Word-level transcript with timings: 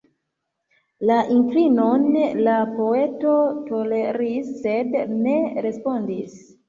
La 1.09 1.17
inklinon 1.33 2.07
la 2.47 2.55
poeto 2.79 3.35
toleris 3.69 4.51
sed 4.65 4.97
ne 5.21 5.37
respondis. 5.67 6.41